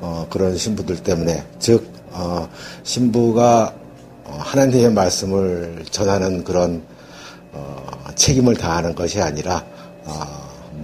어, 0.00 0.26
그런 0.28 0.56
신부들 0.56 1.02
때문에. 1.02 1.44
즉, 1.58 1.90
어, 2.10 2.48
신부가 2.82 3.72
어, 3.74 3.85
하나님의 4.38 4.92
말씀을 4.92 5.84
전하는 5.90 6.44
그런 6.44 6.82
어, 7.52 7.86
책임을 8.14 8.56
다하는 8.56 8.94
것이 8.94 9.20
아니라 9.20 9.64
어, 10.04 10.22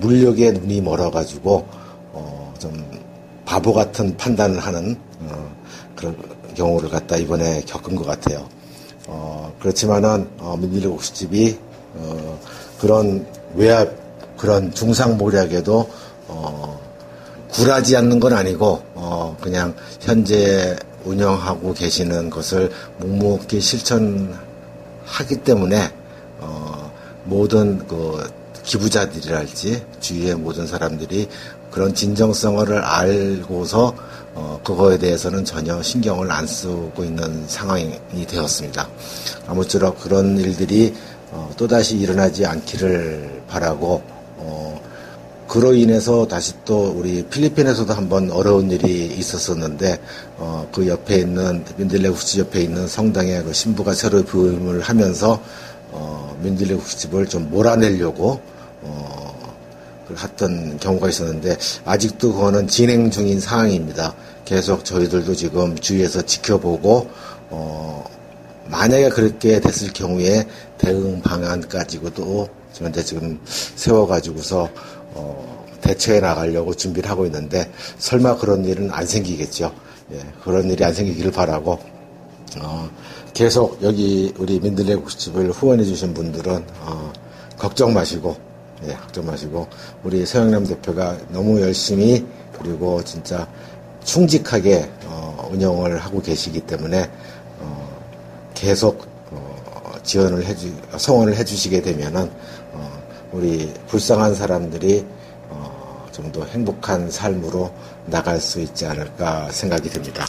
물력에 0.01 0.53
눈이 0.53 0.81
멀어가지고 0.81 1.67
어, 2.13 2.55
좀 2.59 2.85
바보 3.45 3.73
같은 3.73 4.17
판단을 4.17 4.59
하는 4.61 4.97
어, 5.21 5.51
그런 5.97 6.17
경우를 6.55 6.89
갖다 6.89 7.17
이번에 7.17 7.63
겪은 7.63 7.97
것 7.97 8.07
같아요. 8.07 8.49
어, 9.07 9.53
그렇지만은 9.61 10.29
어, 10.39 10.57
민들레 10.59 10.89
국수집이 10.89 11.59
어, 11.95 12.39
그런 12.81 13.27
외압 13.55 14.03
그런 14.37 14.73
중상모략에도 14.73 15.89
어, 16.29 16.81
굴하지 17.53 17.97
않는 17.97 18.19
건 18.19 18.33
아니고 18.33 18.83
어, 18.95 19.37
그냥 19.41 19.75
현재 20.01 20.77
운영하고 21.05 21.75
계시는 21.75 22.31
것을 22.31 22.71
묵묵히 22.99 23.61
실천하기 23.61 25.37
때문에 25.45 25.93
어, 26.41 26.93
모든 27.25 27.87
그 27.87 28.31
기부자들이랄지 28.65 29.85
주위의 30.01 30.37
모든 30.37 30.67
사람들이 30.67 31.29
그런 31.71 31.95
진정성을 31.95 32.73
알고서 32.73 33.95
어, 34.35 34.61
그거에 34.65 34.99
대해서는 34.99 35.45
전혀 35.45 35.83
신경을 35.83 36.31
안 36.31 36.47
쓰고 36.47 37.05
있는 37.05 37.47
상황이 37.49 37.99
되었습니다. 38.27 38.89
아무쪼록 39.47 40.01
그런 40.01 40.39
일들이 40.39 40.95
어, 41.31 41.51
또다시 41.57 41.97
일어나지 41.99 42.47
않기를 42.47 43.43
바라고 43.49 44.03
어, 44.07 44.12
그로 45.53 45.75
인해서 45.75 46.27
다시 46.27 46.55
또 46.65 46.95
우리 46.97 47.23
필리핀에서도 47.25 47.93
한번 47.93 48.31
어려운 48.31 48.71
일이 48.71 49.05
있었었는데 49.05 50.01
어, 50.39 50.67
그 50.73 50.89
옆에 50.89 51.17
있는 51.17 51.63
민들레 51.77 52.09
국집 52.09 52.41
옆에 52.41 52.63
있는 52.63 52.89
성당에 52.89 53.43
그 53.43 53.53
신부가 53.53 53.93
새로 53.93 54.23
부임을 54.23 54.81
하면서 54.81 55.43
어, 55.91 56.35
민들레 56.43 56.75
국집을 56.77 57.27
좀 57.27 57.51
몰아내려고 57.51 58.41
어, 58.81 59.55
그 60.09 60.15
했던 60.15 60.79
경우가 60.79 61.11
있었는데 61.11 61.59
아직도 61.85 62.33
그거는 62.33 62.67
진행 62.67 63.11
중인 63.11 63.39
상황입니다. 63.39 64.15
계속 64.47 64.87
저희들도 64.87 65.35
지금 65.35 65.77
주위에서 65.77 66.23
지켜보고 66.23 67.11
어, 67.51 68.05
만약에 68.69 69.11
그렇게 69.11 69.61
됐을 69.61 69.93
경우에 69.93 70.47
대응 70.79 71.21
방안 71.21 71.61
까지도 71.69 72.49
현재 72.73 73.05
지금 73.05 73.39
세워가지고서 73.45 74.71
어, 75.15 75.67
대처해 75.81 76.21
나가려고 76.21 76.75
준비를 76.75 77.11
하고 77.11 77.27
있는데 77.27 77.71
설마 77.99 78.37
그런 78.37 78.65
일은 78.65 78.91
안 78.91 79.07
생기겠죠. 79.07 79.73
예, 80.13 80.21
그런 80.45 80.71
일이 80.71 80.85
안 80.85 80.95
생기기를 80.95 81.33
바라고 81.33 81.79
어, 82.61 82.91
계속 83.35 83.83
여기 83.83 84.33
우리 84.39 84.61
민들레 84.61 84.97
국집을 84.97 85.51
후원해 85.51 85.85
주신 85.85 86.13
분들은 86.15 86.65
어, 86.81 87.13
걱정 87.59 87.95
마시고 87.95 88.37
예, 88.87 88.95
걱정 88.95 89.27
마시고 89.27 89.69
우리 90.03 90.27
서영남 90.27 90.67
대표가 90.67 91.17
너무 91.31 91.61
열심히 91.61 92.25
그리고 92.59 93.03
진짜 93.05 93.49
충직하게 94.05 94.91
어, 95.07 95.49
운영을 95.53 95.99
하고 95.99 96.21
계시기 96.21 96.61
때문에 96.61 97.11
어, 97.61 98.01
계속 98.55 99.07
어, 99.31 99.95
지원을 100.03 100.45
해주 100.45 100.73
성원을 100.97 101.37
해주시게 101.37 101.83
되면은 101.83 102.31
어, 102.73 102.92
우리 103.33 103.73
불쌍한 103.89 104.35
사람들이 104.35 105.05
어, 105.49 106.07
좀 106.13 106.31
더 106.33 106.45
행복한 106.45 107.11
삶으로 107.11 107.73
나갈 108.07 108.41
수 108.41 108.61
있지 108.61 108.87
않을까 108.87 109.51
생각이 109.51 109.89
듭니다. 109.89 110.27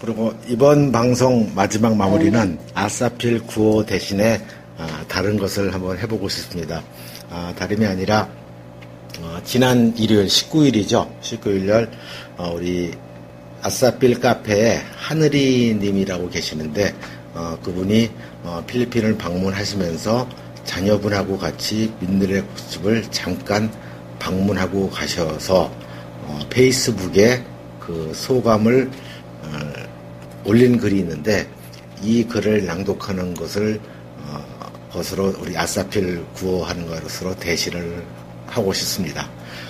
그리고 0.00 0.32
이번 0.48 0.92
방송 0.92 1.50
마지막 1.54 1.94
마무리는 1.96 2.58
아사필 2.74 3.46
구호 3.46 3.84
대신에 3.84 4.40
아, 4.78 5.04
다른 5.08 5.38
것을 5.38 5.74
한번 5.74 5.98
해보고 5.98 6.28
싶습니다. 6.28 6.82
아, 7.28 7.52
다름이 7.58 7.84
아니라 7.84 8.28
어, 9.20 9.38
지난 9.44 9.94
일요일 9.98 10.26
19일이죠. 10.26 11.08
19일 11.20 11.90
어, 12.38 12.54
우리 12.56 12.92
아사필 13.62 14.20
카페에 14.20 14.80
하늘이 14.96 15.76
님이라고 15.78 16.30
계시는데 16.30 16.94
어, 17.34 17.58
그분이 17.62 18.10
어, 18.44 18.64
필리핀을 18.66 19.18
방문하시면서 19.18 20.26
자녀분하고 20.64 21.38
같이 21.38 21.92
민들레 22.00 22.42
국집을 22.42 23.04
잠깐 23.10 23.70
방문하고 24.18 24.90
가셔서 24.90 25.72
어, 26.22 26.38
페이스북에 26.50 27.44
그 27.80 28.12
소감을 28.14 28.90
어, 29.42 29.72
올린 30.44 30.78
글이 30.78 30.98
있는데 31.00 31.48
이 32.02 32.24
글을 32.24 32.66
낭독하는 32.66 33.34
것을 33.34 33.80
어, 34.18 34.44
것으로 34.92 35.34
우리 35.40 35.56
아사필 35.56 36.24
구호하는 36.34 36.86
것으로 36.86 37.34
대신을 37.36 38.04
하고 38.46 38.72
싶습니다. 38.72 39.28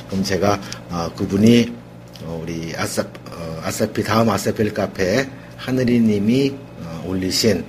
그럼 0.08 0.24
제가 0.24 0.60
어, 0.90 1.10
그분이 1.16 1.72
어, 2.24 2.40
우리 2.42 2.74
아사 2.76 3.02
어, 3.30 3.60
아사필 3.64 4.04
다음 4.04 4.28
아사필 4.28 4.74
카페에 4.74 5.28
하늘이님이 5.56 6.54
어, 6.82 7.04
올리신 7.06 7.64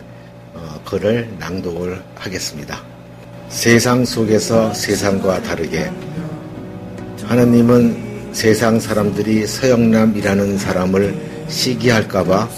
어, 0.54 0.82
글을 0.86 1.36
낭독을 1.40 2.04
하겠습니다. 2.16 2.91
세상 3.52 4.06
속에서 4.06 4.74
세상과 4.74 5.44
다르게 5.44 5.92
하느님은 7.26 8.32
세상 8.32 8.80
사람들이 8.80 9.46
서영남이라는 9.46 10.58
사람을 10.58 11.14
시기할까봐 11.50 12.50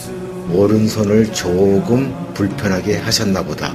오른손을 0.51 1.33
조금 1.33 2.13
불편하게 2.35 2.97
하셨나 2.97 3.43
보다. 3.43 3.73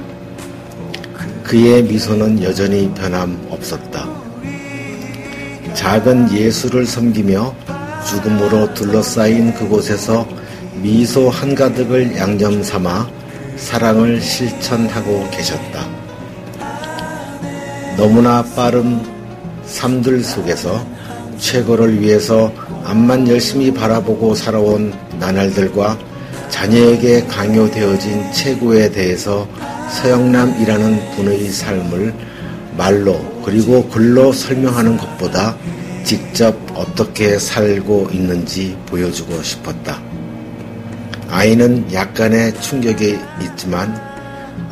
그의 1.43 1.83
미소는 1.83 2.41
여전히 2.41 2.91
변함없었다. 2.93 4.07
작은 5.73 6.31
예수를 6.31 6.85
섬기며 6.85 7.53
죽음으로 8.07 8.73
둘러싸인 8.73 9.53
그곳에서 9.53 10.27
미소 10.81 11.29
한가득을 11.29 12.15
양념 12.15 12.63
삼아 12.63 13.09
사랑을 13.57 14.21
실천하고 14.21 15.29
계셨다. 15.31 15.88
너무나 17.99 18.41
빠른 18.55 19.01
삶들 19.65 20.23
속에서 20.23 20.87
최고를 21.37 21.99
위해서 21.99 22.49
앞만 22.85 23.27
열심히 23.27 23.73
바라보고 23.73 24.35
살아온 24.35 24.93
나날들과 25.19 25.99
자녀에게 26.47 27.25
강요되어진 27.25 28.31
최고에 28.31 28.89
대해서 28.91 29.45
서영남이라는 29.91 31.11
분의 31.17 31.49
삶을 31.49 32.13
말로 32.77 33.19
그리고 33.43 33.85
글로 33.89 34.31
설명하는 34.31 34.95
것보다 34.95 35.57
직접 36.05 36.55
어떻게 36.75 37.37
살고 37.37 38.11
있는지 38.13 38.77
보여주고 38.85 39.43
싶었다. 39.43 40.01
아이는 41.29 41.91
약간의 41.91 42.61
충격이 42.61 43.19
있지만 43.41 43.93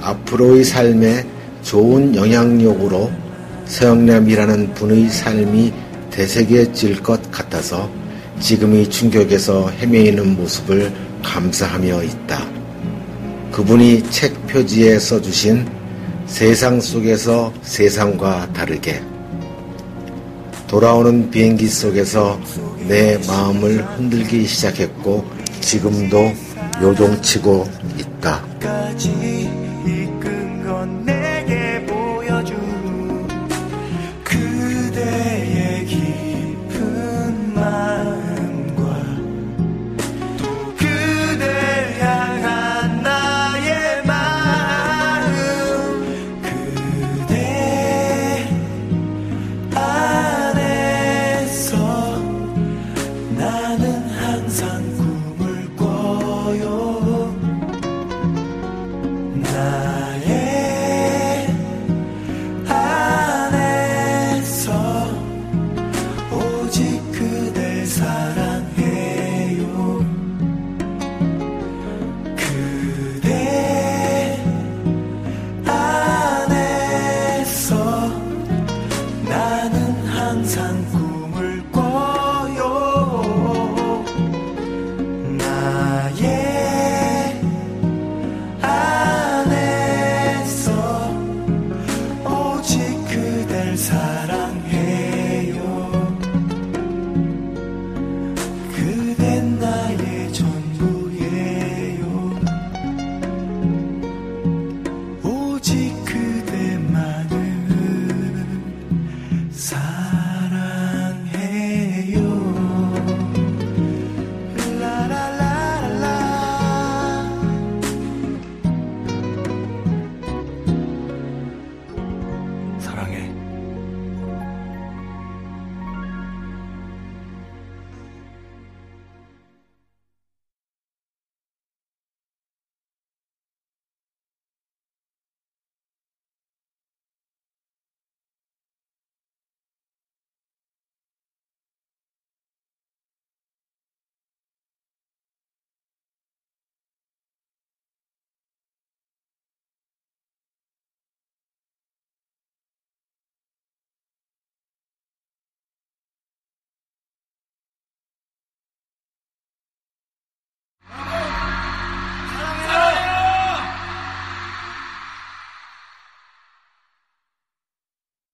앞으로의 0.01 0.63
삶에 0.63 1.36
좋은 1.67 2.15
영향력으로 2.15 3.11
서영남이라는 3.65 4.73
분의 4.73 5.09
삶이 5.09 5.73
되새겨질 6.11 7.03
것 7.03 7.29
같아서 7.29 7.89
지금의 8.39 8.89
충격에서 8.89 9.69
헤매이는 9.71 10.37
모습을 10.37 10.93
감사하며 11.21 12.03
있다. 12.03 12.47
그분이 13.51 14.09
책 14.09 14.47
표지에 14.47 14.97
써주신 14.97 15.67
세상 16.25 16.79
속에서 16.79 17.51
세상과 17.63 18.53
다르게 18.53 19.01
돌아오는 20.67 21.29
비행기 21.29 21.67
속에서 21.67 22.39
내 22.87 23.17
마음을 23.27 23.85
흔들기 23.97 24.47
시작했고 24.47 25.25
지금도 25.59 26.31
요동치고 26.81 27.69
있다. 27.97 28.45